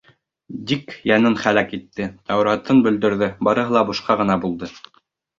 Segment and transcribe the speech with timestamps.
[0.69, 4.71] Дик йәнен һәләк итте, Тәүратын бөлдөрҙө, барыһы ла бушҡа ғына булды.